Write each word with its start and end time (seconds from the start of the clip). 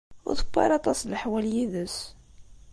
Ur 0.27 0.35
tewwi 0.39 0.59
ara 0.63 0.75
aṭas 0.79 0.99
n 1.03 1.09
leḥwal 1.11 1.45
yid-s. 1.53 1.97